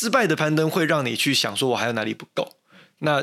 [0.00, 2.48] 失败的攀登会让你去想说，我还有哪里不够。
[3.00, 3.20] 那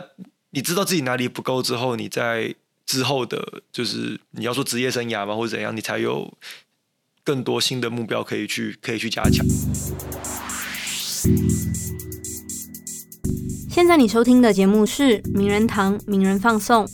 [0.50, 2.54] 你知道自己哪里不够之后，你在
[2.86, 6.34] 之后的，就是你要说职业生涯嘛，或者怎样，你才有
[7.24, 9.46] 更多新的目标可以去可以去加强。
[13.70, 16.86] 现在你收听的节目是《名人堂名人放送》。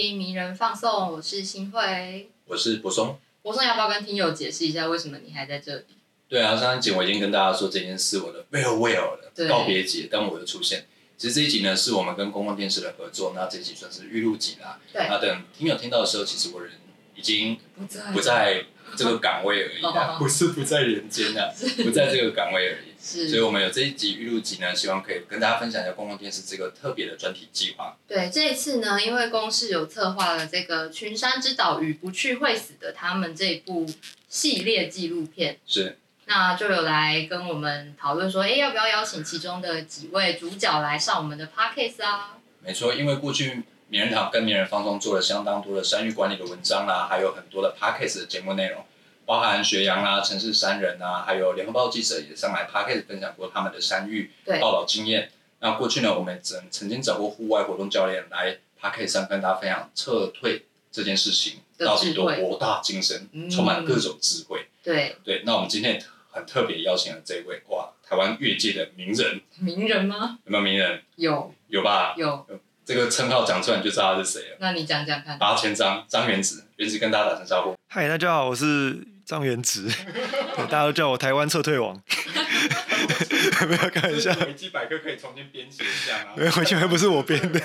[0.00, 2.30] 听《名人放送》，我是新慧。
[2.46, 3.18] 我是柏松。
[3.42, 5.86] 博松要不要跟听友解释一下，为什么你还在这里？
[6.28, 10.86] 对啊，上一集我已经跟大家说这件事，我的 farewell 对的告别节，但我的出现。
[11.16, 14.78] 其实这一集呢，是我们跟公共电视的合作，那这一集算是预录集啦。
[14.92, 16.74] 对那等听友听到的时候，其实我人
[17.16, 18.64] 已经不在不在
[18.96, 19.82] 这个岗位而已
[20.16, 21.50] 不是不在人间啊，
[21.82, 22.87] 不在这个岗位而已。
[23.00, 27.96] 是，所以我们有这一集预录集呢，希望可以跟大家分享一下公共电视这个特别的专题计划。
[28.06, 33.86] 对这一次呢，因为公视有策划了这个《群山之岛与不去会死的他们》这一部
[34.28, 42.36] 系列纪录片，是那就有来跟我们讨论说，哎，要不要邀请其中的几位主角来上我们的 podcast 啊？
[42.62, 48.84] 没错，因为过去名人堂跟名人放松做了相当多的山域管理的文章啦，还有很多的 podcast 的节目内容，
[49.28, 55.30] 包含学阳啊、城市山人啊，还有联合报记者也上来 podcast 分享过他们的山域对报道经验。
[55.60, 64.66] 那过去呢，我们曾曾经找过户外活动教练来 podcast 上跟大家分享撤退这件事情到底多博大精深嗯，充满各种智慧。
[64.82, 70.38] 对，对，那我们今天很特别邀请了这位哇，台湾越界的名人，名人吗？
[70.46, 71.02] 有没有名人？
[71.16, 72.14] 有有吧？
[72.16, 72.46] 有，
[72.82, 74.56] 这个称号讲出来你就知道他是谁了。
[74.58, 75.38] 那你讲讲看。
[75.38, 77.74] 八千张张元子，元子跟大家打声招呼。
[77.90, 78.98] 嗨，大家好，我是
[79.28, 79.82] 张元直，
[80.56, 81.94] 对大家都叫我台湾撤退王。
[83.68, 87.60] 没有开玩笑，维基百科可以重新编写一下吗没有完全不是我编的。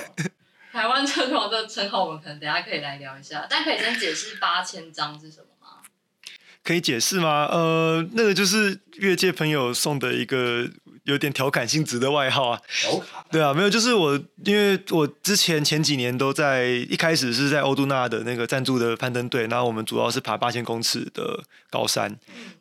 [0.73, 5.77] 台湾车王这个称号，我们可能等下可以来聊一下，但可以先解释八千张是什么吗？
[6.65, 7.47] 可以解释吗？
[7.49, 10.69] 呃，那个就是越界朋友送的一个
[11.03, 12.61] 有点调侃性质的外号啊。
[12.81, 22.17] 调侃，对啊，没有，就是我，因为我之前前几年都在一开始是在欧都纳的那个赞助的攀登队，然后我们主要是爬八千公尺的高山，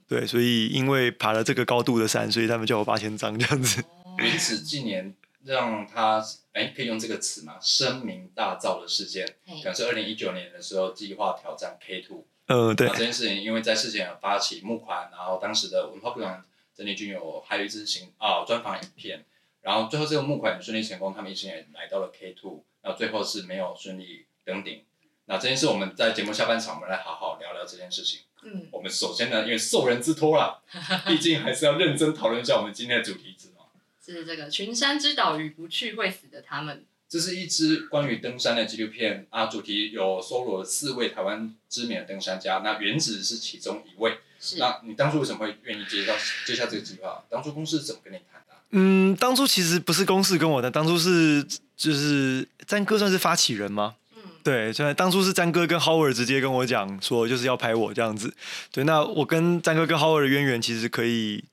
[0.08, 3.82] 对，所以因为爬了这个高度的山，所以他们叫我八千张这样子。
[4.18, 5.14] 因此近年
[5.44, 6.22] 让他
[6.52, 7.54] 哎，可以用这个词吗？
[7.60, 12.26] 声名大噪的事件，嘿可能是二零一九年的时候计划挑战 K two。
[12.46, 19.24] 嗯，对那，这件事情，因为在事前有发起募款，然后当时的文化部长郑丽君有还有一支行啊专访影片，
[19.60, 24.82] 然后最后这个募款也顺利成功，他们一行人来到了 K two，然后最后是没有顺利登顶。
[25.26, 28.22] 那这件事我们在节目下半场，我们来好好聊聊这件事情。
[28.42, 30.60] 嗯，我们首先呢，因为受人之托啦，
[31.06, 33.68] 毕竟还是要认真讨论一下我们今天的主题是什么。
[34.04, 36.84] 是这个群山之岛与不去会死的他们。
[37.08, 44.18] 这是一支关于登山的纪录片啊，主题有收录了四位台湾知名的登山家，那原子是其中一位。
[44.44, 46.12] 是那你当初为什么会愿意接到
[46.44, 47.22] 接下这个计划？
[47.30, 53.94] 当初公司是怎么跟你谈的啊、嗯，当初其实不是公司跟我的，当初是就是詹哥算是发起人吗？
[54.16, 58.34] 嗯，对，所以当初是詹哥跟 Howard 直接跟我讲说，就是要拍我这样子。
[58.72, 61.44] 对，那我跟詹哥跟 Howard 的渊源其实可以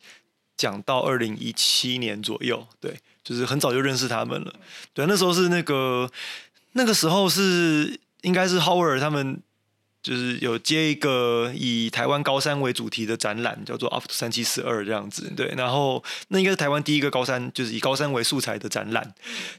[0.58, 4.52] 讲到二零一七年左右，对，就是很早就认识他们了。
[4.96, 6.10] 对，那时候是那个
[6.72, 9.40] 那个时候是应该是 Howard 他们
[10.02, 15.32] 就是有接一个以台湾高山为主题的展览，叫做 Up to 三七四二这样子。
[15.36, 19.14] 对，然后那应该是台湾第一个高山，就是以高山为素材的展览。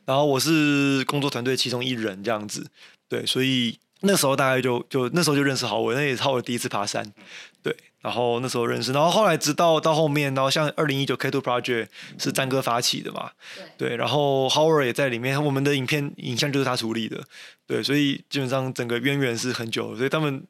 [0.07, 2.67] 然后我是工作团队其中一人这样子。
[3.09, 7.13] 对，所以那时候大概就就那时候就认识豪伟，那也是豪伟第一次爬山。
[7.63, 11.89] 对，然后那时候认识，然后后来直到到后面，然后像二零一九 K Two Project
[12.19, 13.31] 是詹哥发起的嘛，
[13.77, 17.23] 对，对，然后 Howard 也在里面，我们的影片影像就是他处理的，
[17.67, 20.43] 对，所以基本上整个渊源是很久了，所以他们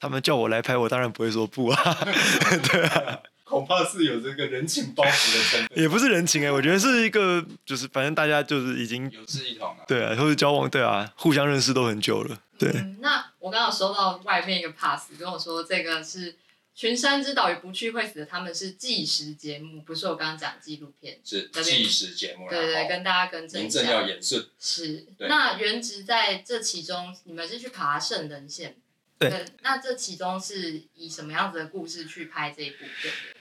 [0.00, 1.98] 他们叫我来拍，我当然不会说不啊，
[2.72, 9.76] 对啊，恐怕是有这个人情包袱的成分，也不是人情哎、我觉得是一个就是反正大家就是已经有志一同啊。
[9.86, 16.36] 对啊，或者交往对啊，互相认识都很久了，对，嗯，那我刚刚有收到外面一个 pass 跟我说，这个是
[16.78, 21.18] 群山之岛与不去会死的他们是纪实节目，不是我刚刚讲纪录片。
[21.24, 24.06] 是纪实节目啦，对对，哦跟大家更正一名正要下。
[24.06, 24.46] 言顺。
[24.60, 28.76] 是，那原值在这其中，你们是去爬圣人线。
[29.18, 33.40] 对那这其中是以什么样子的故事去拍这一部片的？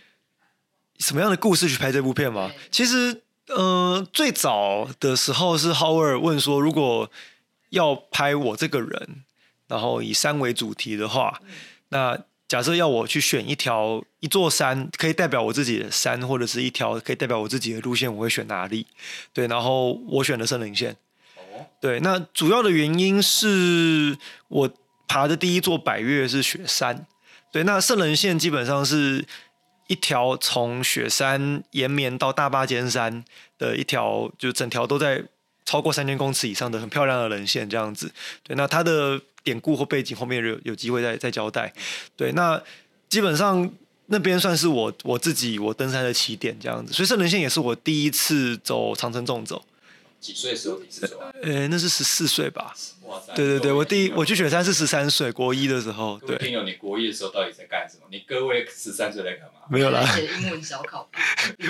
[0.97, 2.51] 什么样的故事去拍这部片吗？
[2.71, 7.11] 其实，呃，最早的时候是 Howard 问说，如果
[7.69, 9.23] 要拍我这个人，
[9.67, 11.39] 然后以山为主题的话，
[11.89, 18.87] 那假设要我去选一条一座山，可以代表我自己的山，或者是一条可以代表我自己的路线，我会选哪里？
[19.33, 20.95] 对，然后我选了森林线。
[21.35, 24.17] 哦，对，那主要的原因是
[24.47, 24.71] 我
[25.07, 27.05] 爬的第一座百岳是雪山，
[27.51, 29.25] 对，那圣人线基本上是
[29.87, 33.25] 一条从雪山延绵到大巴尖山
[33.57, 35.25] 的一条，就整条都在
[35.67, 38.09] 超过三千公尺以上的很漂亮的人线这样子。
[38.41, 41.71] 对，那它的典故或背景后面有有机会再再交代。
[42.15, 42.59] 对，那
[43.09, 43.69] 基本上
[44.05, 49.61] 那边算是我我自己我登山的起点这样子，所以圣人线也是我第一次走长城纵走。
[50.21, 51.29] 几岁的时候第一次走啊？
[51.43, 52.73] 呃，那是十四岁吧？
[53.07, 53.33] 哇塞！
[53.33, 56.19] 对对对，我第一我去雪山是十三岁，国一的时候。
[56.25, 58.03] 对，听友，你国一的时候到底在干什么？
[58.11, 59.61] 你各位十三岁在干嘛？
[59.69, 61.09] 没有啦，写英文小考。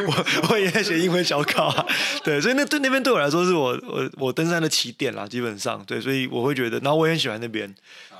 [0.08, 1.86] 我我也在写英文小考啊。
[2.24, 7.74] 对，所以那对那边对我来说是我我我登山的起点啦，基本上对，所以我会觉得，然后我也很喜欢那边，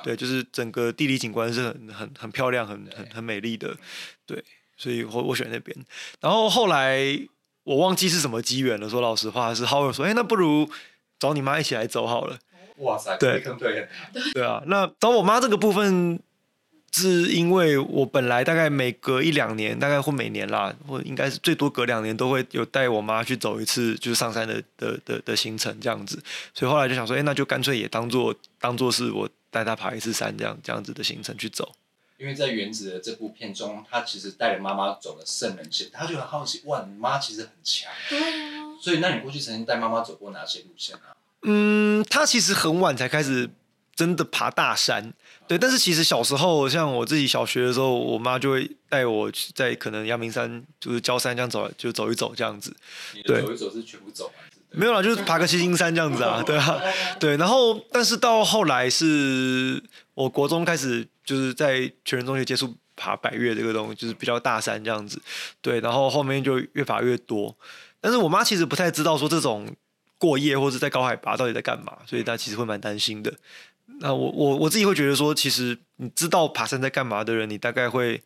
[0.04, 3.76] 对，就是整个地理景观是很很很漂亮、很很很美丽的，
[4.26, 4.44] 对，
[4.78, 5.76] 所以我我选那边。
[6.22, 7.20] 然后后来
[7.64, 10.70] 我忘记是什么机缘了，说老实话是 Howard 说，哎，那不如
[11.20, 12.38] 找你妈一起来走好了。
[12.78, 13.88] 哇塞，对坑对，
[14.34, 16.20] 对啊，那找我妈这个部分，
[16.92, 26.22] 是因为我本来大概每隔一两年，大概或每年啦，或应该是最多隔两年都会有带我妈去走一次，就是上山的的的的行程这样子，
[26.54, 31.72] 所以后来就想说，哎，那就干脆也当做当做是我带她爬一次山这样这样子的行程去走。
[32.18, 41.14] 因为在原子的这部片中，他其实带着妈妈走了圣人线，他就很好奇，哇，你妈其实很强，对啊，所以那你过去曾经带妈妈走过哪些路线啊？
[41.44, 43.50] 嗯，他其实很晚才开始
[43.96, 45.14] 真的爬大山，
[45.48, 45.58] 对。
[45.58, 52.76] 但是其实小时候，像我自己小学的时候，我妈就会带我去在可能阳明山，就是焦山这样走，就走一走这样子。
[53.24, 54.32] 对走一走是全部走
[54.72, 56.82] 没有啦，就是爬个七星山这样子啊，对啊，
[57.20, 57.38] 对。
[57.38, 59.82] 然后，但是到后来是
[60.14, 65.22] 我国中开始，就是在全人中学接触爬百越这个东西，就是比较大山这样子，
[65.62, 65.80] 对。
[65.80, 67.56] 然后后面就越爬越多，
[68.02, 69.74] 但是我妈其实不太知道说这种
[70.18, 73.34] 过夜或者在高海拔到底在干嘛，所以大家其实会蛮担心的。
[74.00, 78.22] 那我我我自己会觉得说，其实你知道爬山在干嘛的人，你大概会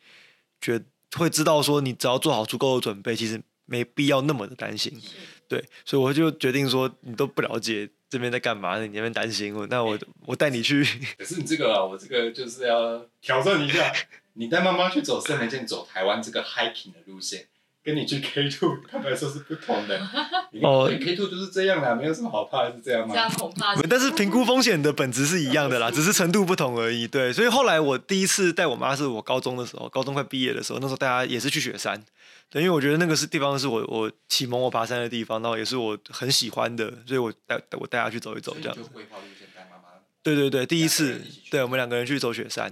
[0.59, 0.81] 觉
[1.15, 4.99] 会知道说，你只要做好足够的准备，其实没必要那么的担心。
[5.47, 10.83] 对，所以我就决定说，你都不了解这边在干嘛，你那边担心我，那我我带你去。
[11.17, 13.93] 可是你这个啊，我这个就是要挑战一下，
[14.33, 17.47] 你带妈妈去走圣人线，走台湾这个 hiking 的路线，
[17.83, 19.97] 跟你去 K two 坦白说是不同的。
[20.61, 23.19] 哦哦，K two 就是这样啦，没有什么好怕的，是这样吗这？
[23.19, 27.07] 样恐怕是但是评估风险的本质是一样的啦， 只是程度不同而已。
[27.07, 32.03] 对，所以后来我第一次带我妈是我高中的时候，高中快毕业的时候，那时候大家也是去雪山。
[32.49, 38.83] 对，因为我觉得那个是地方是我我启蒙我爬山的地方，然后也是我很喜欢的，所以我带我带她去走一走这样子。
[38.83, 39.83] 就规划路线带妈妈。
[40.21, 42.71] 对对对，第一次对我们两个人去走雪山，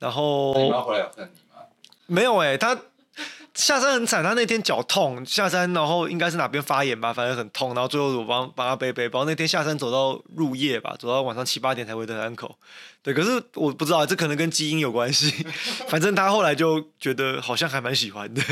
[0.00, 1.62] 然后你回来有恨你吗？
[2.08, 2.76] 没有哎、他
[3.54, 9.24] 下山很惨，他那天脚痛，下山然后应该是哪边发炎吧，反正很痛，然后最后我帮帮他背背包。
[9.24, 12.56] 那天下山走到入夜吧，走到晚上七八点才回登山口。
[13.02, 15.30] 对，可是我不知道，这可能跟基因有关系。
[15.88, 18.42] 反正他后来就觉得好像还蛮喜欢的，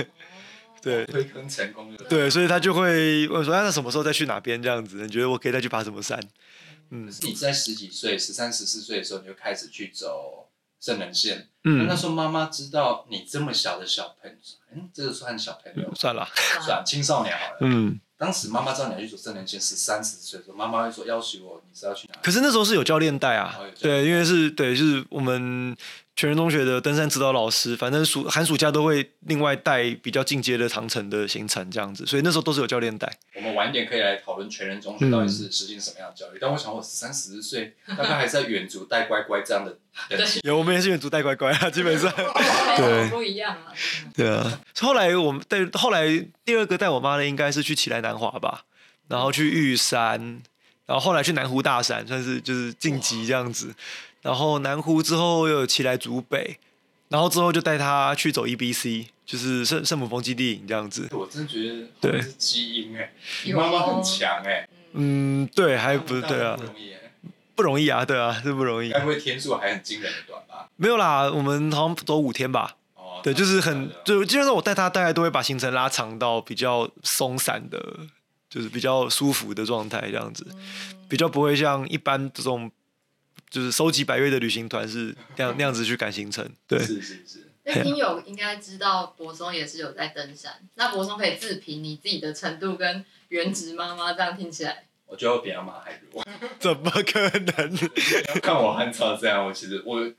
[0.83, 1.99] 对推坑成功了。
[2.09, 4.97] 对，所以他就会问说：“哎那什么时候再去哪边这样子？
[4.97, 6.19] 你觉得我可以再去爬什么山？”
[6.91, 10.49] 嗯可是你在十几岁、十三、十四岁的时候，你就开始去走
[10.81, 11.49] 圣人线。
[11.87, 14.37] 那时候妈妈知道你这么小的小朋友，
[14.75, 16.27] 嗯，这个算小朋友，算了，
[16.65, 17.59] 算青少年好了。
[17.61, 18.01] 嗯。
[18.17, 22.21] 当时妈妈知道你要去走圣人线，是三、十岁的时候，妈妈会说要求我，你是要去哪里？
[22.21, 25.77] 可是那时候是有教练带啊对，因为是对，就是我们
[26.19, 33.09] 全人中学的登山指导老师，反正暑寒暑假都会另外带比较进阶的长城的行程这样子，所以那时候都是有教练带。
[33.37, 36.39] 我们晚一点可以来讨论全人中学到底是实行什么样的教育。
[36.41, 39.79] 但我想，我十三、十岁，大概还是在远足带乖乖这样的。
[40.43, 42.13] 有，我们也是远足带乖乖啊， 基本上。
[42.77, 43.73] 对不一样啊。
[44.13, 46.09] 对啊，后来我们带后来
[46.45, 48.65] 第二个带我妈的应该是去奇来南华吧，
[49.07, 50.43] 然后去玉山，
[50.85, 53.73] 然后后来去南湖大山，算是就是晋级这样子。
[54.23, 56.59] 然后南湖之后又有奇来竹北，
[57.09, 61.09] 然后之后就带他去走 EBC，就是圣圣母峰基地营这样子。
[61.13, 63.13] 我真的觉得对是基因哎、
[63.45, 66.99] 你有妈妈很强哎、嗯，对，还不是对啊不，容易哎、
[67.55, 69.01] 不容易啊，对啊，是不容易该。
[69.01, 70.69] 不会天数还很惊人的短吧？
[70.77, 72.77] 没有啦，我们好像走五天吧。
[72.95, 77.79] 哦，对，就是很就基本上我带他大概都会把行程拉长到比较松散的，
[78.51, 80.47] 就是比较舒服的状态这样子，
[81.09, 82.71] 比较不会像一般这种
[83.51, 86.49] 就是收集百越的旅行团是那样 那样子去赶行程。
[86.67, 96.25] 对，是是是，那听友应该知道博松也是有在登山，那博松可以自评你自己的程度跟原职妈妈这样听起来，我觉得我比阿妈还弱。
[96.59, 97.79] 怎么可能？
[98.43, 100.11] 看我很吵这样，我其实我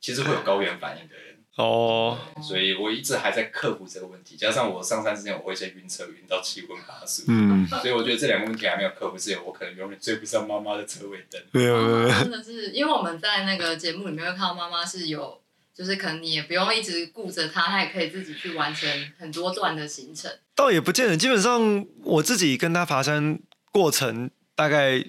[0.00, 1.33] 其实会有高原反应的人。
[1.56, 4.36] 哦，所以我一直还在克服这个问题。
[4.36, 11.40] 加上我上山之前我会先晕车，晕到七荤八素，嗯，所以我觉得这两个问题还没有克服之前，我可能永远追不上妈妈的车尾灯。
[11.52, 15.40] 没有没有，真的是，因为我们在那个节目里面会看到妈妈是有，
[15.72, 20.30] 就是可能你也不用一直顾着她，她也可以自己去完成很多段的行程。
[20.56, 21.16] 倒也不见得。
[21.16, 23.38] 基本上我自己跟她爬山
[23.70, 25.04] 过程，大概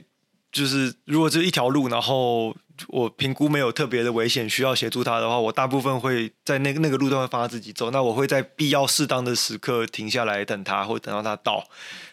[0.52, 2.56] 就是如果就一条路，然后
[2.88, 7.92] 我评估没有特别的危险需要协助他的话，我大部分会在那个那个路段会放他自己走。
[7.92, 11.68] 那我会在必要适当的时刻停下来等他，或者等到他到。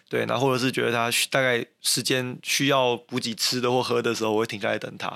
[0.08, 5.10] 对，然后或者是觉得他大概时间需要补给吃的或喝的时候，我会停下来等他。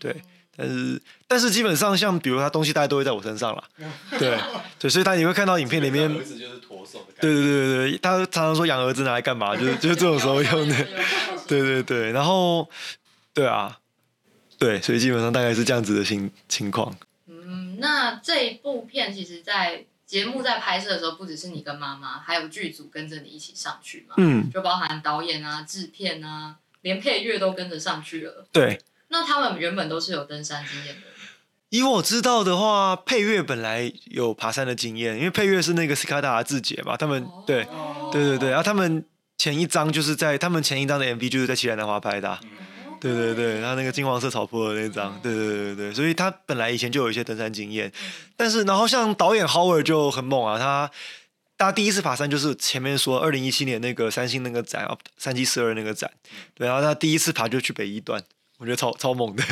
[0.00, 0.14] 对，
[0.56, 3.62] 但是但是基本上像比如他东西大概都会在我身上了。
[4.18, 4.36] 对
[4.80, 7.20] 对，所以他你会看到影片里面儿子就是驼手的感觉。
[7.20, 9.54] 对对对对对，他常常说养儿子拿来干嘛？
[9.56, 10.76] 就是就是这种时候用的。
[11.46, 12.68] 对对对，然后
[13.32, 13.78] 对啊，
[14.62, 16.94] 对，所以基本上大概是这样子的情情况。
[17.26, 28.46] 嗯，那这一部片其实，在节目在拍摄的时候，不只是你跟妈妈，还有剧组跟着你一起上去嘛，嗯，就包含导演啊、制片啊，连配乐都跟着上去了。
[28.52, 28.78] 对。
[29.08, 31.02] 那他们原本都是有登山经验的，
[31.68, 39.04] 以我知道的话，配乐本来有爬山的经验，因为配乐是那个斯卡达的志杰嘛，他们对哦对对对，然后他们
[39.36, 42.48] 前一张就是在他们前一张的 MV 就是在奇兰南华拍的啊、嗯
[43.02, 47.90] 对对对，他那个金黄色草坡的那张，对对对对对，所以他本来以前就有一些登山经验，
[48.36, 50.88] 但是然后像导演 Howard 就很猛啊，他
[51.58, 56.08] 他第一次爬山就是前面说二零一七年那个三星那个展，三七四二那个展，
[56.54, 58.22] 对，然后他第一次爬就去北一段，
[58.58, 59.42] 我觉得超超猛的，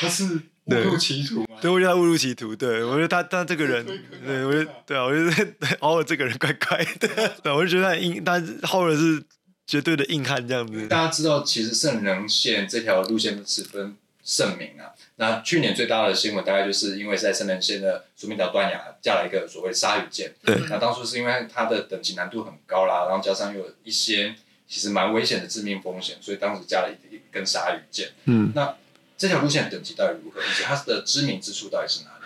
[0.00, 0.24] 他是
[0.66, 1.56] 误入歧途吗？
[1.60, 3.84] 对，我觉得他误入歧途，对我觉得他他这个人，
[4.24, 7.08] 对我觉得对啊，我觉得 Howard 这个人怪怪的，
[7.42, 8.38] 对，我就觉得他很硬，他
[8.68, 9.22] Howard 是
[9.70, 14.90] 绝对的硬汉这样子，大家知道，其实圣人线这条路线十分盛名啊。
[15.14, 20.34] 那去年最大的新闻，大概就是因为在圣人线的苏明岛断崖架了一个所谓鲨鱼舰。
[20.44, 24.34] 对那当初是因为它的等级难度很高啦，然后加上又有一些
[24.66, 28.08] 其实蛮危险的致命风险，所以当时加了一一根鲨鱼舰。
[28.24, 28.50] 嗯。
[28.52, 28.74] 那
[29.16, 32.24] 这条路线等级到底如何，以及它的知名之处到底是哪里？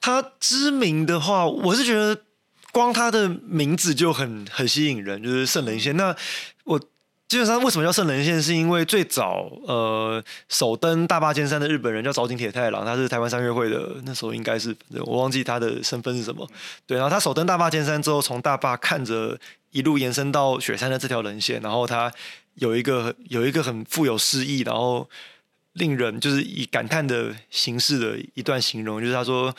[0.00, 2.22] 它知名的话，我是觉得
[2.72, 5.94] 光它的名字就很很吸引人，就是圣人线。
[5.94, 6.16] 那
[6.66, 6.78] 我
[7.28, 16.48] 基本上为什么叫圣人线，是因为最早呃首登大坝尖山的日本人叫早井铁太郎，他是台湾三月会的，那时候应该是我忘记他的身份是什么。
[16.86, 19.38] 对，然后他首登大坝尖山之后，从大坝看着
[19.70, 22.12] 一路延伸到雪山的这条人线，然后他
[22.54, 25.08] 有一个有一个很富有诗意，然后
[25.72, 29.54] 令人就是以感叹的形式的一段形容，就是他说，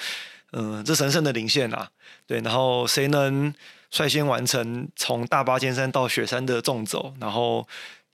[0.53, 1.89] 嗯、这神圣的零线啊，
[2.25, 3.53] 对，然后谁能
[3.89, 7.67] 率先完成从大巴尖山到雪山的纵走，然后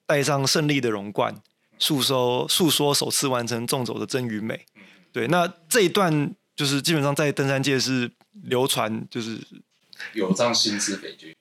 [0.06, 1.36] 带上胜利的荣冠，
[1.80, 4.66] 诉说诉说首次完成纵走的真与美，
[5.12, 8.12] 对，那这一段就是基本上在登山界是
[8.44, 9.40] 流传，就是
[10.14, 11.34] 有藏心之北军。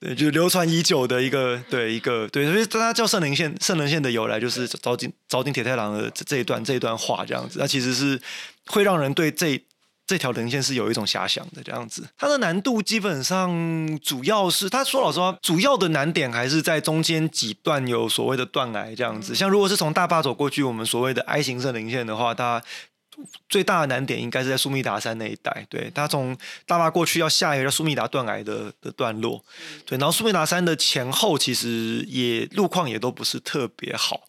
[0.00, 8.20] 对，就是流传已久的一个对一个对，所以它叫圣灵线，圣灵线的由来就是早井早井铁太郎的这这一段这一段话这样子，那其实是
[8.66, 9.56] 会让人对这
[10.06, 12.08] 这条人线是有一种遐想的这样子。
[12.16, 19.34] 它的难度基本上主要是，他说老实话，主要的难点还是在中间几段有所谓的断崖这样子。
[19.34, 22.62] 像如果是从大坝走过去，我们所谓的 I 型圣林线的话，它
[23.48, 29.44] 最大的难点应该是在苏密达山那一带，对，它从大坝过去要下一个叫苏密达断崖的的段落，
[29.84, 34.22] 对，然后苏密达山的前后其实也路况也都不是特别好，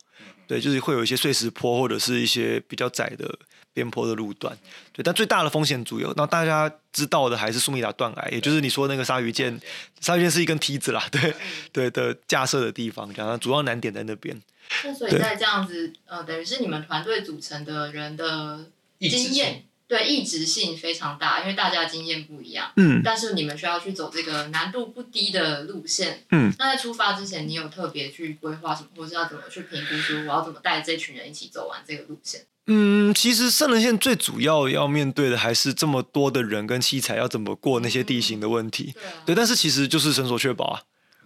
[0.48, 3.40] 对，就是会有一些碎石坡或者是一些比较窄的
[3.74, 4.56] 边坡的路段，
[4.92, 9.60] 对，但最大的风险主要，那大家知道的还是苏米达断崖，也就是你说那个鲨鱼剑，
[10.00, 11.34] 鲨鱼剑是一根梯子啦，对
[11.72, 14.40] 对的架设的地方，这样主要难点在那边。
[14.86, 18.66] 那所以在这样子，呃，等于是你们团队组成的人的
[19.00, 22.72] 经验，对异质性非常大，因为大家经验不一样。
[22.78, 26.24] 嗯但是你们需要去走这个难度不低的路线。
[26.32, 32.42] 嗯，那在出发之前，你有特别去规划什么，或是要怎么去评估说我要怎么带这群人一起走完这个路线？
[32.68, 38.94] 嗯，其实圣人线最主要要面对的还是这么多的人跟器材要怎么过那些地形的问题。
[38.94, 40.82] 对啊，对，但是其实就是绳索确保啊，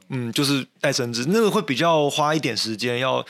[0.10, 3.24] 嗯，就是带绳子，那个会比较花一点时间，要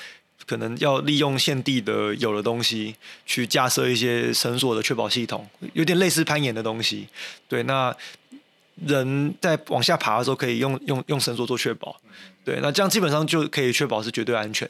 [0.47, 7.07] 可能要利用现地的有的东西去架设一些绳索的确保系统，有点类似攀岩的东西。
[7.47, 7.95] 对，那
[8.85, 11.99] 人在往下爬的时候可以用用用绳索做确保，
[12.45, 14.67] 对，那这样基本上就可以确保是绝对安全。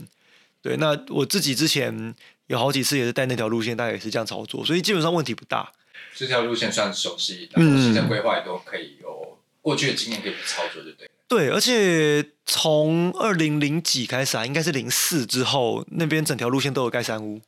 [0.61, 2.15] 对，那我自己之前
[2.47, 5.71] 有好几次也是带那条路线，大概也是这样操作，所以基本上问题不大。
[6.15, 10.91] 这条路线算熟悉，然后嗯行程规划也都可以有过去的经验可以去操作，就。
[10.93, 17.41] 对，对而且从二零零几开始啊，应该是零四之后，那边整条路线都有盖山屋。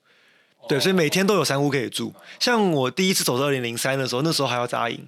[0.68, 2.14] 对，所以每天都有山屋可以住。
[2.40, 5.08] 像我第一次走到二零零三的时候，那时候还要扎营，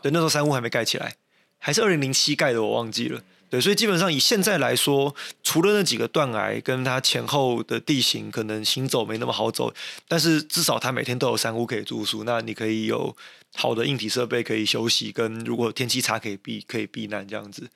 [0.00, 1.16] 对，那时候山屋还没盖起来，
[1.58, 3.20] 还是二零零七盖的，我忘记了。
[3.50, 9.74] 对，所以基本上以现在来说，除了那几个断崖跟它前后的地形可能行走没那么好走，
[10.08, 13.14] 但是至少它每天都有山屋可以住宿，那你可以有
[13.54, 17.68] 好的硬体设备可以休息，跟如果天气差可以避可以避难这样子，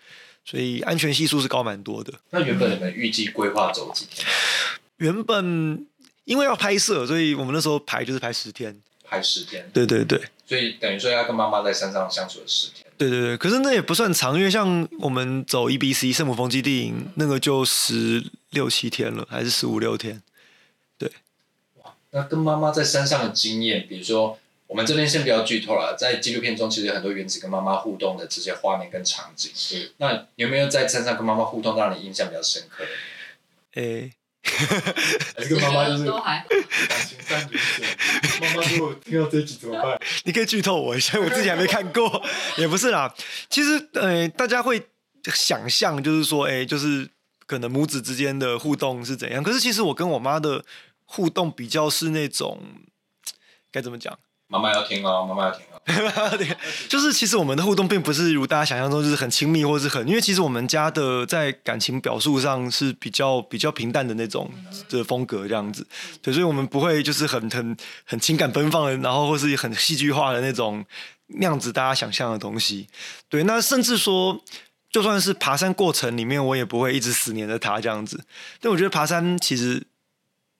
[0.48, 2.10] 所以安全系数是高蛮多的。
[2.30, 4.26] 那原本你们预计规划走几天？
[4.96, 5.86] 原本
[6.24, 8.74] 因为要拍摄，所以我们那时候排就是排十天。
[9.04, 10.18] 拍十天，对对对。
[10.46, 12.86] 所以等于说要跟妈妈在山上相处了十天。
[12.96, 20.22] 对对对，可是那也不算长，因为像我们走 E B C 圣母峰基地营，那个就十六七天了，还是十五六天。
[20.96, 21.12] 对，
[21.82, 29.50] 哇，那跟妈妈在山上的经验，比如说我们这边先不要剧透了，在纪录片中其实有很多原子跟妈妈互动的这些画面跟场景。
[29.54, 33.80] 是，那有没有在山上跟妈妈互动让你印象比较深刻的？
[33.80, 34.12] 诶、
[35.36, 37.86] 还是跟妈妈就是都还感情淡如水？
[38.42, 39.98] 妈妈如果听到这一集怎么办？
[40.24, 42.22] 你可以剧透我一下，我自己还没看过，
[42.58, 43.14] 也不是啦。
[43.48, 44.86] 其实，呃，大家会
[45.32, 47.08] 想象就是说，哎、就是
[47.46, 49.42] 可能母子之间的互动是怎样。
[49.42, 50.62] 可是其实我跟我妈的
[51.06, 52.60] 互动比较是那种
[53.72, 54.18] 该怎么讲？
[54.48, 55.78] 妈妈要听哦，妈妈要听哦。
[56.36, 56.56] 对，
[56.88, 64.50] 就是其实我们的互动并不是如大家想象中就是很亲密，或是很，因为其实我们家的在感情表述上是比较比较平淡的那种
[64.88, 65.86] 的风格这样子，
[66.20, 70.84] 对，所以我们不会就是很很很情感奔放的，然后或是很戏剧化的那种
[71.28, 72.88] 那样子大家想象的东西，
[73.28, 74.42] 对，那甚至说。
[74.90, 78.24] 就算是爬山过程里面，我也不会一直死黏着他这样子。
[78.58, 79.86] 但我觉得爬山其实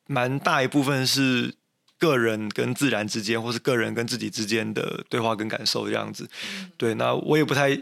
[0.07, 1.55] 蛮大一部分是
[1.99, 6.29] 个人跟自然之间，或是个人跟自己之间的对话跟感受这样子。
[6.77, 7.77] 对，那我也不太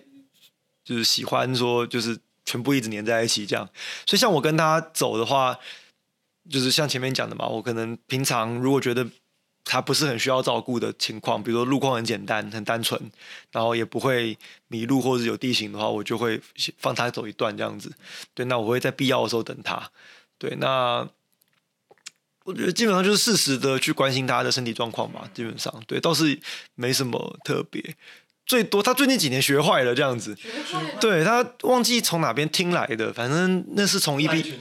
[0.84, 3.68] 就是喜欢说就是全部一直黏在一起这样。
[4.06, 5.58] 所以像我跟他走的话，
[6.48, 9.06] 就是像前面讲的嘛，我可能平常如果觉得
[9.64, 13.00] 他不是很需要照顾的情况，比如说路况很简单、很单纯，
[13.50, 16.40] 然后也不会迷路或者有地形的话，我就会
[16.78, 17.92] 放他走一段这样子。
[18.32, 19.90] 对，那我会在必要的时候等他。
[20.38, 21.08] 对，那
[22.46, 25.28] 我觉得基本上就是适时的去关心他的身体状况吧。
[25.34, 26.38] 基本上，对，倒是
[26.76, 27.82] 没什么特别。
[28.46, 30.36] 最多他最近几年学坏了这样子，
[31.00, 34.54] 对他忘记从哪边听来的，反正那是从 E B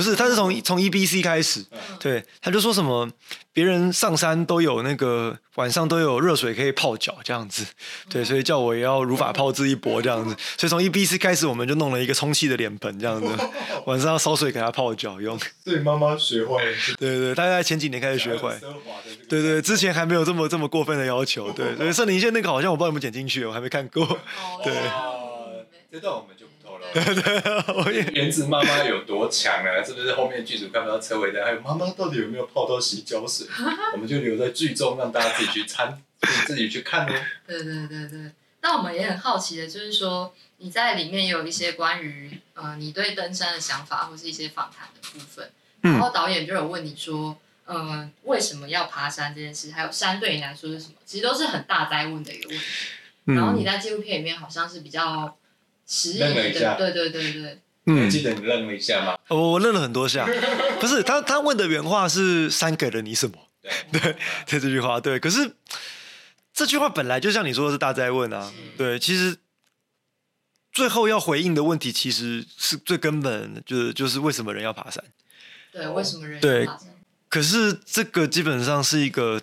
[0.00, 1.62] 不是，他是从从 E B C 开始，
[1.98, 3.06] 对，他就说什么
[3.52, 7.66] 别人上山都有那个晚上都有热水可以泡脚这样子，
[8.08, 13.28] 对，所以叫我也要如法炮制一波这样子，所以从 E B C 开始我们就弄了一个充气的脸盆这样子，
[13.84, 18.58] 晚上要烧水给他泡脚用，所以妈妈学坏了，对对，大概前几年开始学会。
[19.28, 24.02] 对对，之前还没有这么这么过分的要求，对对，圣灵线那个好像我不知道有没有剪进去，我还没看过。
[24.02, 24.18] 哦
[24.64, 24.72] 对。
[25.92, 26.46] 这段我们就
[26.92, 27.80] 不透露。
[27.84, 29.82] 我也原子妈妈有多强啊？
[29.84, 31.44] 是不是后面剧组看不到车尾灯？
[31.44, 33.46] 还有妈妈到底有没有泡到洗脚水？
[33.94, 36.00] 我们就留在剧中，让大家自己去参，
[36.46, 37.12] 自己去看哦。
[37.46, 45.50] 对对对对，那我们也很好奇的，就是说你在里面也有一些关于呃你对登山的想法，或是一些访谈的部分。
[45.82, 47.34] 嗯然后导演就有问你说，
[47.66, 50.94] 嗯，为什么要爬山这件事，还有山对你来说是什么？
[51.06, 52.64] 其实都是很大灾问的一个问题。
[53.24, 55.34] 然后你嗯在纪录片里面好像是比较
[55.90, 59.18] 实疑愣了一下的，对对对对，嗯，记得你愣了一下吗？
[59.28, 60.24] 我我愣了很多下，
[60.80, 63.36] 不是他他问的原话是山给了你什么？
[63.90, 65.56] 对对， 对这句话对，可是
[66.54, 69.36] 这句话本来就像你说的是大灾问啊，对，其实
[70.72, 75.02] 最后要回应的问题其实是最根本，就是就是为什么人要爬山？
[75.72, 76.88] 对，为什么人对要爬山？
[77.28, 79.40] 可是这个基本上是一个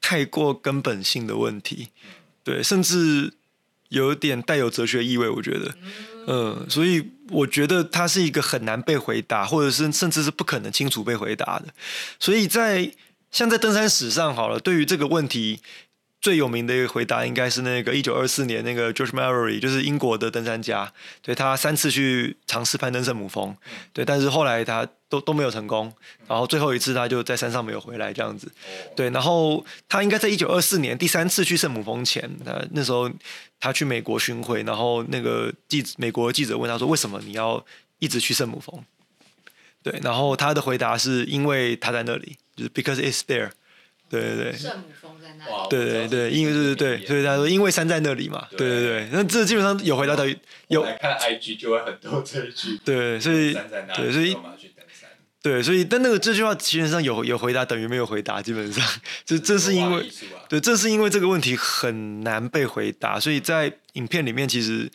[0.00, 1.88] 太过根本性的问题，
[2.44, 3.32] 对，甚至
[3.90, 5.74] 有点带有哲学意味，我觉得，
[6.26, 11.66] 嗯，所以我觉得它是一个很难被回答，或者是甚至是不可能清楚被回答的。
[12.18, 12.90] 所以在
[13.30, 15.60] 像在登山史上好了，对于这个问题。
[16.22, 23.56] 最有名的一个回答应该是那个一九二四年那个 George Mallory，就是英国的登山家，对他三次去尝试攀登圣母峰，
[23.94, 25.92] 对，但是后来他都都没有成功，
[26.26, 28.50] 然后最后一次他就在山上没有回来这样子，
[28.96, 33.10] 对，然后他应该在一九二四年第三次去圣母峰前，他那时候
[33.58, 37.62] 他去美国巡回，然后那个记美国记者问他说为什么你要
[37.98, 38.82] 一直去圣母峰？
[39.82, 43.50] 对，然后他的回答是因为他在那里，就是 because it's there。
[44.08, 45.68] 对对对，圣母峰在那里。
[45.70, 50.34] 对对对，因为对对对，所以他说因为山在那里嘛，对对对，那这基本上有回答到有
[50.66, 54.02] 有来看 IG 就会很多这一句，对，所以山在哪里？
[54.02, 54.36] 对，所以？
[55.42, 58.86] 对，所以但那个这句话基本上有有回答等于没有回答，基本上
[59.24, 60.06] 就正是因为
[60.48, 64.90] 对，正是因为这个问题很难被回答，所以在影片里面其实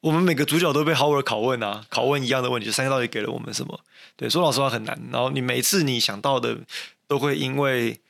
[0.00, 3.78] 我们每个主角都被 Howard 拷问啊，拷问一样的问题，三个到底给了我们什么？
[4.16, 5.00] 对，说老实话很难。
[5.12, 6.58] 然后你每次你想到的
[7.06, 8.00] 都会因为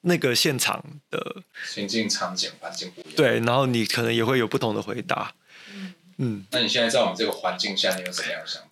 [0.00, 1.42] 那个现场的
[1.72, 5.32] 情境场景环境不一样。，对，然后你可能也会有不同的回答。
[5.72, 8.60] 嗯，嗯，那你现在在我们这个环境下，你有什么样的想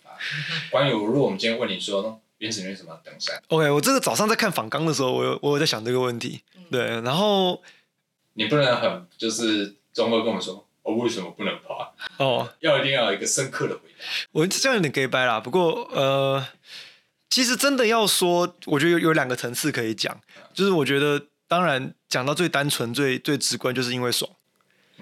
[0.69, 6.41] 关于如果我们今天问你说，原始人为什么要登山？OK，我这个早上在看访纲的时候，我有我有在想这个问题。
[6.71, 7.61] 对，然后
[8.33, 11.91] 你不能很就是中二跟我们说，哦，为什么不能爬？
[12.23, 14.05] 哦，要一定要有一个深刻的回答。
[14.31, 15.39] 我这样有点 gay 掰啦。
[15.39, 16.43] 不过呃，
[17.29, 20.19] 其实真的要说，我觉得有有两个层次可以讲，
[20.53, 24.31] 就是我觉得当然讲到最单纯、最最直观，就是因为爽。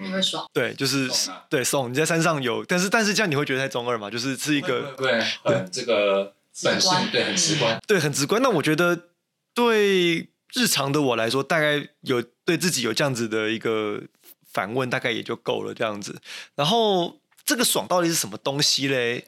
[0.00, 1.10] 你会爽，对，就是
[1.48, 4.10] 对送你在山上有，但是但是这样你会觉得太中二嘛？
[4.10, 7.80] 就是是一个 对，很这个本直观性，对，很直观。
[7.86, 8.42] 对很直观。
[8.42, 9.08] 那我觉得
[9.54, 14.02] 对日常的我来说，大概有对自己有这样子的一个
[14.50, 16.20] 反问，大概也就够了这样子。
[16.54, 19.26] 然后这个爽到底是什么东西嘞？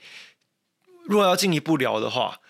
[1.04, 2.40] 如果要进一步聊的话，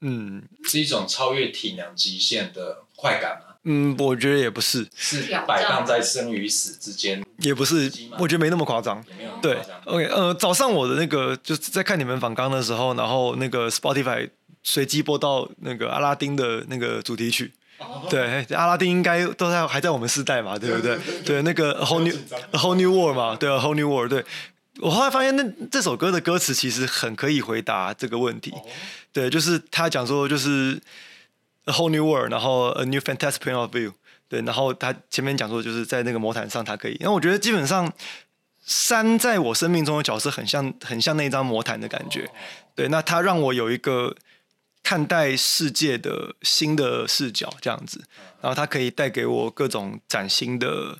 [0.00, 3.47] 嗯是一种超越体能极限的快感吗？
[3.64, 9.04] 嗯，我觉得也不是，是摆荡在生与死之间，也不是，我觉得没那么夸张。
[9.42, 14.28] 对，OK，呃，早上我的那个就是在看你们访纲的时候，然后那个 Spotify
[14.62, 17.52] 随机播到那个阿拉丁的那个主题曲，
[18.08, 20.98] 对，阿拉丁应该都在还在我们世代嘛，对不对？
[21.24, 22.16] 对，那个 Whole New
[22.52, 24.24] Whole New World 嘛，对，A Whole New World，对。
[24.80, 28.54] 我后来发现，那这首歌的歌词其实很可以回答这个问题。
[29.12, 30.80] 对，就是他讲说，就是
[31.68, 33.92] A Whole New World，然后 A New Fantastic Point of View。
[34.26, 36.96] 对，然后他前面讲说，就是在那个魔毯上，他可以。
[37.00, 37.92] 然后我觉得基本上
[38.64, 42.30] 山在我生命中的角色很像，很像那张魔毯的感觉。
[42.74, 44.16] 对，那他让我有一个
[44.82, 48.04] 看待世界的新的视角，这样子。
[48.40, 50.98] 然后它可以带给我各种崭新的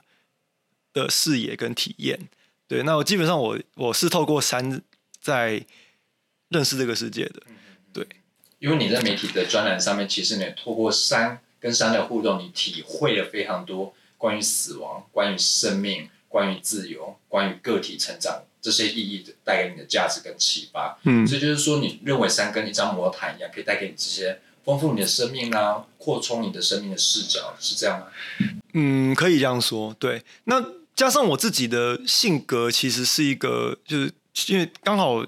[0.92, 2.28] 的视野跟体验。
[2.66, 4.82] 对，那我基本上我我是透过山
[5.20, 5.64] 在
[6.48, 7.42] 认识这个世界的。
[8.58, 20.98] 因为你在媒体的专栏上面，其实你透过山跟山的互动，你体会了非常多关于死亡、关于生命、关于自由、关于个体成长这些意义的带给你的价值跟启发。
[21.04, 28.06] 嗯所以就是说，你认为山跟一张魔毯一样，可以带给你这些丰富你的生命啊，扩充你的生命的视角，是这样吗？
[28.74, 29.94] 嗯，可以这样说。
[29.98, 30.62] 对，那
[30.94, 34.12] 加上我自己的性格，其实是一个，就是
[34.48, 35.24] 因为刚好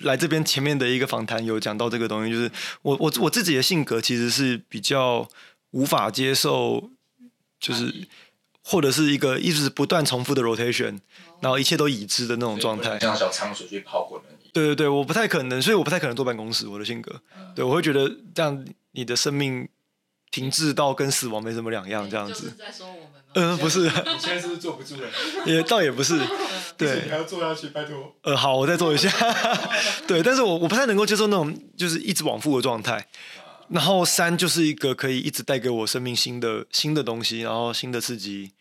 [0.00, 2.50] 来这边前面的一个访谈有讲到这个东西，就是
[2.82, 5.28] 我我我自己的性格其实是比较
[5.70, 6.90] 无法接受，
[7.58, 8.06] 就是
[8.62, 10.98] 或者是一个一直不断重复的 rotation，
[11.40, 12.98] 然后一切都已知的那种状态。
[12.98, 14.50] 像小仓鼠去跑滚而已。
[14.52, 16.66] 对对对，我不太可能，所以我不太可能坐办公室。
[16.66, 17.20] 我的性格，
[17.54, 19.68] 对我会觉得这样你的生命
[20.30, 22.56] 停滞到跟死亡没什么两样，这样就是子。
[22.58, 23.15] 在说我们吗？
[23.38, 25.08] 嗯、不是，你现在是不是坐不住了？
[25.44, 26.18] 也倒也不是，
[26.78, 28.16] 对你，还要坐下去，拜托。
[28.22, 29.10] 呃，好，我再坐一下，
[30.08, 33.06] 对，但是我我不太能够接受那种就是一直往复的状态。
[33.68, 38.52] 然后山就是一个可以一直带给我生命新的新的东西，然后新的刺激、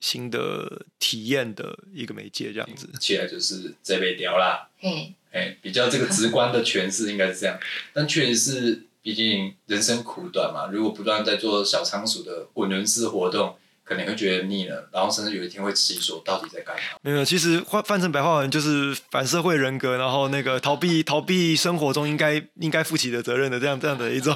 [0.00, 2.88] 新的体验的一个媒介，这样子。
[2.98, 4.68] 起来就是这杯雕啦。
[4.82, 7.58] 嗯，哎，比较这个直观的诠释应该是这样，
[7.92, 10.70] 但确实是，毕竟人生苦短嘛。
[10.72, 16.82] 如果不断在做小仓鼠的滚轮式活动，可能会觉得腻了，然后甚至有一天会质疑说到底在干嘛。
[17.02, 24.34] 没有，其实换翻成白话文就是反社会人格，然后那个逃避逃避生活中应该应该负起的责任的这样这样的一种。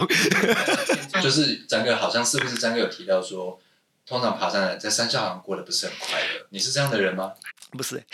[1.20, 3.60] 就是张哥好像是不是张哥有提到说，
[4.06, 7.32] 通常爬山的人在山下好像过得不是很快乐，你是这样的人吗？
[7.72, 8.04] 不是、欸，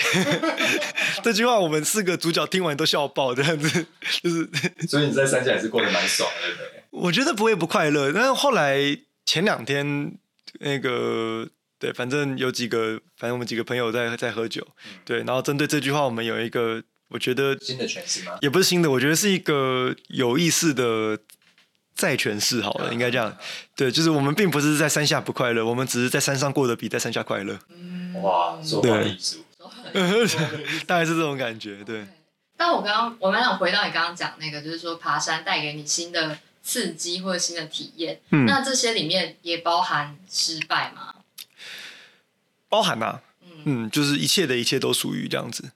[1.23, 3.87] 这句话我们四个主角听完都笑爆，这样子
[4.23, 4.49] 就是。
[4.89, 6.83] 所以你在山下也是过得蛮爽的，对不对？
[6.91, 8.79] 我觉得不会不快乐，但是后来
[9.25, 10.13] 前两天
[10.61, 14.67] 那个对，反正有几个，反正我们几个朋友在在喝酒，
[15.05, 18.39] 对，然后针对这句话，我们有一个我觉得新的诠释吗？
[18.41, 21.19] 也不是新的，我觉得是一个有意思的
[21.95, 23.37] 再诠释好了，应该这样，
[23.77, 29.45] 对，就是我们并不是在山下不快乐，我们只是在山上过得比在山下快乐，嗯哇，说话艺术。
[30.87, 32.07] 大概是这种感觉，对。
[32.57, 38.21] 但我刚刚我蛮想回到你刚刚讲那个，就是说爬山带给你新的刺激或者新的体验。
[38.31, 38.45] 嗯。
[38.45, 41.15] 那这些里面也包含失败吗？
[42.69, 45.71] 包含呐、嗯，嗯，就是一切的一切都属于这样子，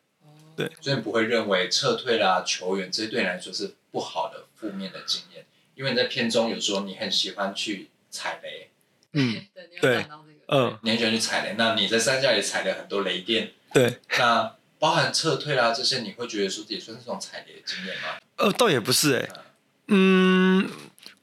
[0.81, 8.71] 所以你不会认为撤退啦、球员这些对你来说是不好的、负面的经验，因为你在片中有说你很喜欢去踩雷，
[9.13, 9.95] 嗯， 对，你有对。
[10.01, 14.01] 讲到这个，嗯，你很喜欢去踩雷，那你在山下也踩了很多雷电，对。
[14.19, 18.19] 那包含撤退啦这些，你会觉得说自己算是这种踩雷的经验吗？
[18.37, 19.45] 呃，倒也不是哎、嗯，
[19.93, 20.71] 嗯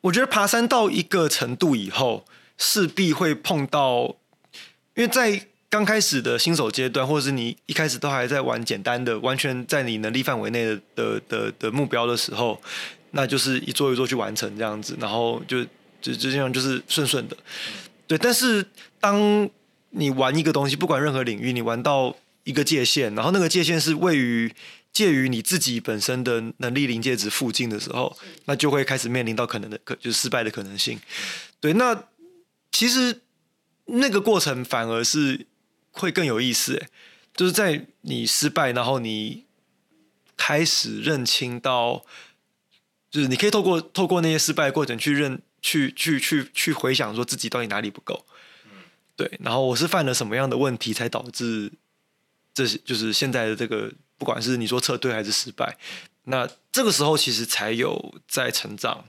[0.01, 2.25] 我觉得爬山到一个程度以后，
[2.57, 4.15] 势必会碰到，
[4.93, 12.61] 因为在刚开始的新手阶段，或者是你一开始都还在玩简单的，完全在你能力范围内的的的的目标的时候，
[13.11, 15.63] 那就是一座一座去完成这样子，然后就
[16.01, 17.35] 就就这样就是顺顺的。
[18.05, 18.65] 对，但是
[18.99, 19.49] 当
[19.89, 24.49] 你玩一个东西，不管任何领域，你玩到一个界限，然后那个界限是位于
[24.97, 30.99] 介于你自己本身的能力临界值附近的时候，那就会开始面临到可能的可就是失败的可能性。
[31.59, 32.05] 对，那
[32.71, 33.21] 其实
[33.85, 35.45] 那个过程反而是
[35.91, 36.87] 会更有意思，诶，
[37.35, 39.45] 就是在你失败，然后你
[40.35, 42.03] 开始认清到，
[43.11, 48.25] 就是你可以透过透过那些失败的过程去认去去去去回想说自己到底哪里不够，
[49.15, 51.71] 对，然后我是犯了什么样的问题才导致
[52.57, 55.77] 这些就是现在的这个不管是你说撤退还是失败，
[56.23, 59.05] 那这个时候其实才有在成长、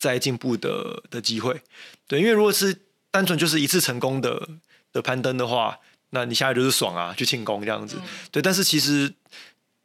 [0.00, 1.62] 在进步的的机会，
[2.08, 2.76] 对，因为如果是
[3.12, 4.48] 单纯就是一次成功的
[4.92, 5.78] 的攀登的话，
[6.10, 7.96] 那你下来就是爽啊，去庆功这样子，
[8.32, 9.14] 对，但是其实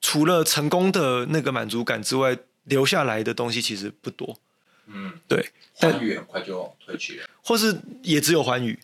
[0.02, 4.40] 除了成功的那个满足感之外，留下来的东西其实不多，
[4.88, 7.28] 嗯，对，但欢愉很快就退去了。
[7.44, 8.80] 或是也只有欢愉，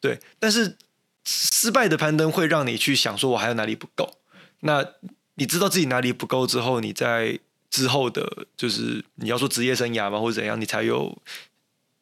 [0.00, 0.18] 对。
[0.40, 0.76] 但是
[1.24, 4.18] 失败的攀登会让你去想说，我还有哪里不够。
[4.60, 4.86] 那
[5.34, 7.38] 你知道自己哪里不够之后，你在
[7.70, 11.16] 之后的，就是你要说职业生涯嘛，或者怎样，你才有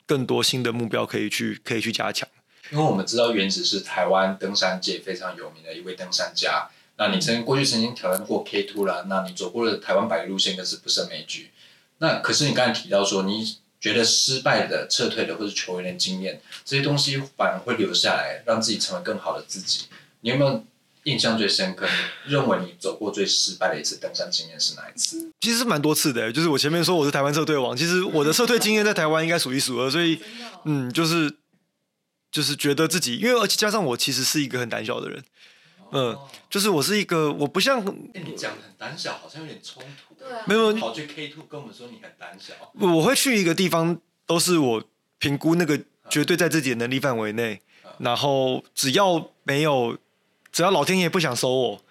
[0.06, 2.28] 更多新的目标可以去可以去加强。
[2.70, 6.68] 因为我们知道原子是台湾登山界非常有名的一位登山家。
[6.96, 11.50] 那你曾过去曾经挑战过 K two 啦，那你走过了台湾百路线更是不胜枚举。
[11.98, 19.86] 那可是你刚才提到说，你觉得失败的、撤退的或者球员的经验，这些东西反而会留下来，让自己成为更好的自己。
[20.20, 20.62] 你有没有
[21.04, 21.86] 印象最深刻？
[22.26, 25.32] 你认为你走过最失败的一次登山经验是哪一次？
[25.40, 30.20] 其实是蛮多次的，就是我前面说我是台湾撤退王，其实我的撤退经验在台湾应该数一数二，所以
[30.66, 31.34] 嗯，就是
[32.30, 35.24] 就是觉得自己，因为而且加上我其实是一个很胆小的人，
[35.92, 37.80] 嗯，就是我是一个我不像
[38.14, 40.14] 哎你讲的很胆小，好像有点冲突。
[40.14, 44.84] 对啊，没有跑去 K two 跟我们说你很胆小，我会去一个地方，都是我
[45.18, 47.60] 评估那个绝对在自己的能力范围内，
[47.98, 49.98] 然后只要没有，
[50.52, 51.84] 只要老天爷不想收我，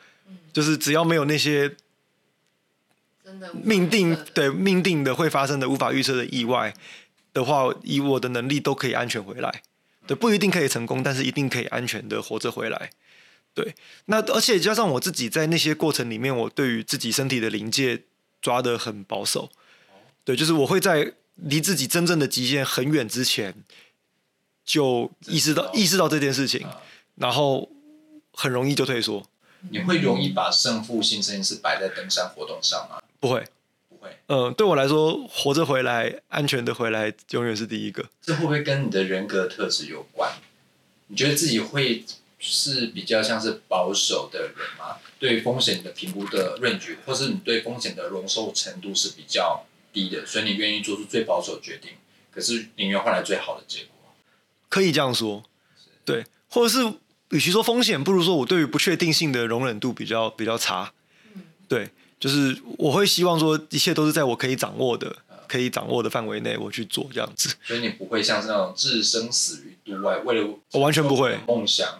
[0.53, 1.75] 就是只要没有那些
[3.23, 6.73] 真的命定对命定的会发生的无法预测的意外
[7.33, 9.61] 的话，以我的能力都可以安全回来。
[10.07, 12.89] 对，不一定可以成功，但是一定可以安全的活着回来。
[13.53, 18.03] 对，那而且加上我自己在那些过程里面，我对于自己身体的临界
[18.41, 19.49] 抓得很保守。
[20.23, 23.53] 对，就是我会在离自己真正的极限很远之前，
[24.63, 26.81] 就意识到意识到这件事情，啊
[27.15, 27.69] 然后
[28.31, 29.27] 很容易就退缩。
[29.71, 33.01] 你会容易把胜负性这件事摆在登山活动上吗？
[33.19, 33.45] 不会，
[33.89, 38.05] 不会，嗯、对我来说，活着回来，安全的回来，永远是第一个。
[38.21, 40.31] 这会不会跟你的人格特质有关？
[41.07, 42.05] 你觉得自己会
[42.39, 44.97] 是比较像是保守的人吗？
[45.19, 51.91] 对风险的评估的 range，或是你对风险的容受程度是比较低的，所以你愿意做出最保守的决定，
[52.31, 54.13] 可是宁愿换来最好的结果。
[54.69, 55.43] 可以这样说，
[56.05, 56.93] 对，或者是
[57.31, 60.93] 与其说风险，不如说我对于不确定性的容忍度比较比较差，
[61.35, 65.13] 嗯对，就是我会希望说一切都是在我可以掌握的、
[65.47, 67.53] 可以掌握的范围内，我去做这样子。
[67.65, 71.99] 所以你不会像是那种置生死于度外，为了我完全不会梦想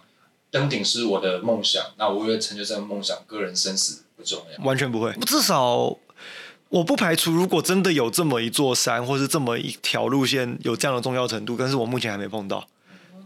[0.52, 4.64] 登顶是我的梦想，那我为了成就这个梦想，个人生死不重要。
[4.66, 5.14] 完全不会。
[5.28, 5.98] 至少
[6.70, 12.68] 我不排除，如果真的有这么一座山，或是这么一条路线有这样的重要程度，但是我目前还没碰到。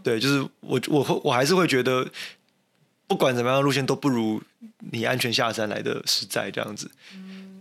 [0.02, 2.06] 对，就是我我会我还是会觉得，
[3.06, 4.42] 不管怎么样的路线都不如
[4.92, 6.90] 你安全下山来的实在这样子。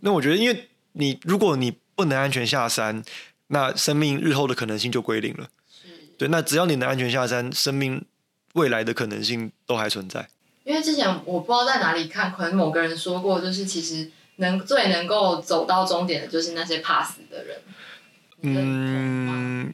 [0.01, 3.01] 那我觉得，因为你如果你不能安全下山，
[3.47, 5.49] 那生命日后的可能性就归零了。
[5.69, 8.03] 是对，那只要你能安全下山，生命
[8.53, 10.27] 未来的可能性都还存在。
[10.63, 17.57] 因为之前我不知道在哪里看，可能某个人说过，就是其实能最能够走到终点的，就是那些怕死的人。
[18.41, 19.73] 嗯，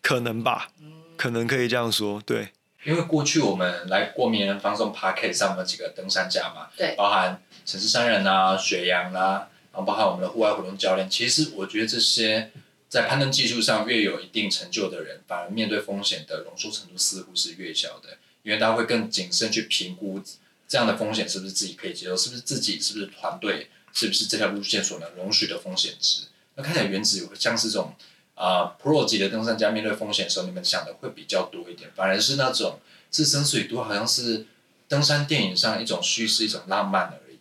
[0.00, 0.68] 可能吧，
[1.16, 2.22] 可能可以这样说。
[2.24, 2.48] 对，
[2.84, 11.08] 因为过去我们来过名人放送 p a r k e t 上的几个登山家嘛，对包含城市山人啊、雪阳啦、然后包含我们的户外活动教练。
[11.10, 12.50] 其实我觉得这些
[12.88, 20.22] 在攀登技术上越有一定成就的人，反而面对风险的容受程度似乎是越小的，因为他会更谨慎去评估
[20.68, 26.24] 这样的风险是不是自己可以接受，是不是自己，是不是团队，是不是这条路线所能容许的风险值。
[26.54, 27.94] 那看起来原子有像是这种
[28.34, 34.46] 啊、Pro 级的登山家面对风险的时候，你们想的会比较多一点，反而是那种置身水多，好像是
[34.88, 37.38] 登山电影上一种叙事、一种浪漫而已，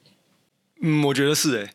[0.82, 1.70] 嗯，我觉得是诶、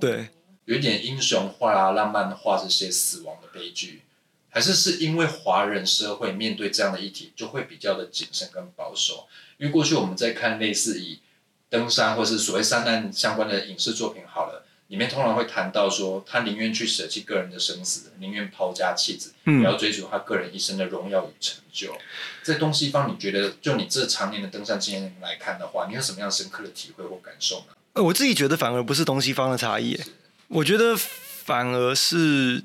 [0.00, 0.28] 对，
[0.64, 4.02] 有一点英雄化啊、浪漫化这些死亡的悲剧，
[4.50, 9.26] 还是是因为华人社会面对这样的议题就会比较的谨慎跟保守，
[9.58, 11.20] 因为过去我们在看类似以
[11.68, 14.66] 登山或是所谓山难相关的影视作品好了。
[14.88, 21.96] 里面通常会谈到说，他宁愿去舍弃个人的生死，宁愿抛家弃子，嗯也要追求他个人一生的荣耀与成就。
[22.42, 27.72] 在东西方，你觉得就你这常年的登山经验来看的话，你有什么样深刻的体会或感受呢？
[27.94, 30.06] 呃，我自己觉得反而不是东西方的差异耶，
[30.52, 32.62] 我觉得反而是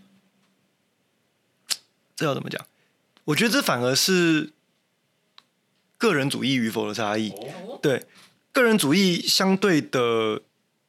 [2.15, 2.65] 这要怎么讲？
[3.25, 4.51] 我觉得这反而是
[5.97, 7.29] 个人主义与否的差异。
[7.29, 8.05] 哦，对，
[8.51, 10.41] 个人主义相对的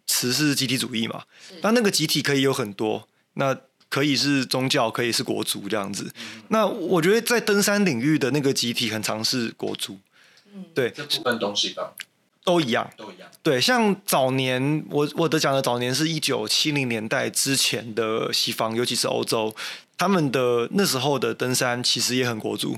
[0.07, 1.55] 词是集体主义嘛，是。
[1.63, 3.57] 那那个集体可以有很多，那
[3.89, 6.13] 可以是宗教，可以是国族这样子。
[6.49, 9.99] 那我觉得在登山领域的那个集体很常是国族，
[10.53, 11.95] 嗯，对，这部分东西方
[12.49, 12.91] 都一样。
[12.97, 13.29] 都一样。
[13.43, 19.55] 对，像早年我我的讲的早年是一九七零年代之前的西方，尤其是欧洲，
[19.97, 22.77] 他们的那时候的登山其实也很国族。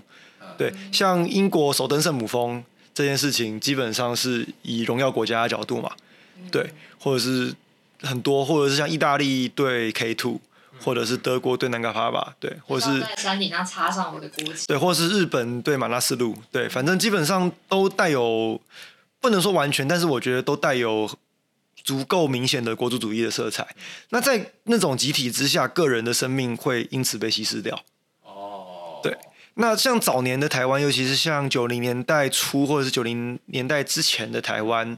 [0.58, 5.90] 对，像英国首登圣母峰这件事情，基本上是以荣耀国家的角度嘛，
[6.52, 7.54] 对，或者是
[8.02, 10.38] 很多，或者是像意大利对 K two，
[10.84, 18.60] 或者是德国对南卡帕吧，对，或者是山顶上插上我的国旗，对，或者是日本对马纳斯路，对，反正基本上都带有，
[19.20, 21.18] 不能说完全，但是我觉得都带有
[21.84, 23.76] 足够明显的国族主义的色彩。
[24.08, 27.84] 那在那种集体之下，个人的生命会因此被稀释掉。
[28.22, 29.16] 哦，对
[29.54, 34.96] 那像早年的台湾，尤其是像九零年代初或者是九零年代之前的台湾，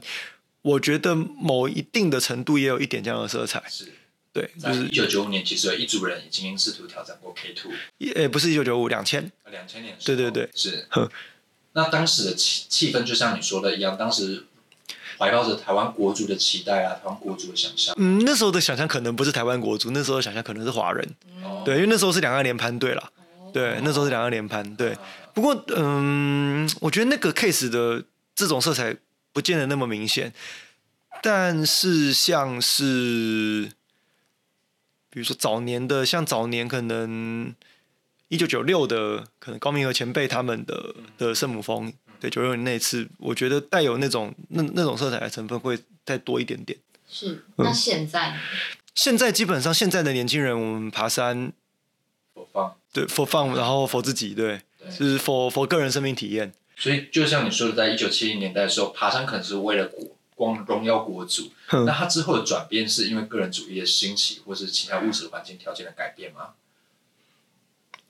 [0.61, 3.61] 我觉得某一定的程度也有一点这样的色彩。
[3.69, 3.91] 是
[4.31, 11.11] 对，就在是一九九五年，其实有一组人已经试图挑战过 K two，也不是一九九五两千，两千年对对对是呵。
[11.73, 14.45] 那当时的气气氛就像你说的一样，当时
[15.17, 17.95] 怀抱着台湾国族的期待啊，台湾国族的想象。
[17.97, 21.07] 嗯，那时候的想象可能不是台湾国族，那时候的想象可能是华人。
[21.43, 23.11] 哦对，因为那时候是两岸联攀队啦。
[23.53, 24.75] 对，那时候是两岸联攀。
[24.75, 24.97] 对，
[25.33, 28.03] 不过嗯，我觉得那个 case 的
[28.35, 28.95] 这种色彩
[29.31, 30.33] 不见得那么明显，
[31.21, 33.71] 但是像是
[35.11, 37.53] 比如说早年的，像早年可能
[38.33, 46.79] 一九九六的，可能高明和前辈他们的的圣母峰，对九六年那一次，我觉得带有那种那那种色彩的成分会再多一点点。
[47.07, 47.45] 是。
[47.57, 48.37] 那现在呢？
[48.95, 51.53] 现在基本上现在的年轻人，我们爬山。
[52.91, 56.51] 对 for fun，然后 for 自己，对，是 for for 个人生命体验。
[56.75, 61.51] 所以就像你说的，在一九七零年代的时候，爬山可能是为了国光荣耀国族。
[61.71, 66.49] 那它之后的转变是因为个人主义的兴起，或是其他物质环境条件的改变吗？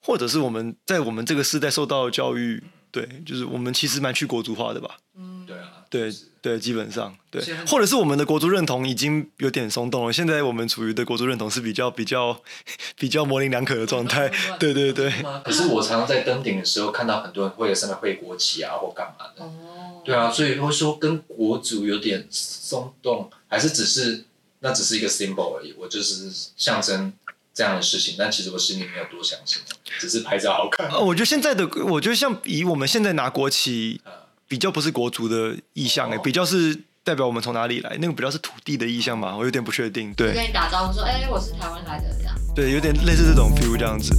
[0.03, 2.61] 或者是我们在我们这个时代受到的教育，
[2.91, 4.97] 对，就是我们其实蛮去国族化的吧？
[5.15, 6.11] 嗯，对啊，对
[6.41, 10.11] 对，基本上对，或者是我们的国族认同已经有点松动了。
[10.11, 12.41] 现在我们处于的国族认同是比较比较
[12.99, 14.29] 比较模棱两可的状态。
[14.59, 15.11] 对对对，
[15.43, 19.43] 可是我常常在登顶的时候看到很多人会在上面挥国旗啊，或干嘛的。
[19.45, 24.25] 哦，对啊，所以会说跟国族有点松动，还是只是
[24.59, 27.13] 那只是一个 symbol 而已，我就是象征
[27.53, 29.65] 这样的事情，但其实我心里没有多想什么，
[29.99, 30.87] 只是拍照好看。
[30.89, 34.11] 呃，我觉得现在的，我觉得像以我们现在拿国旗，啊
[34.47, 40.13] 比较不是国足的意向诶、哦比较是代表我们从哪里来，那个比较是土地的意向嘛，我有点不确定。
[40.13, 42.35] 对跟你打招呼说，哎，我是台湾来的这样。
[42.55, 44.13] 对，有点类似这种 feel 这样子。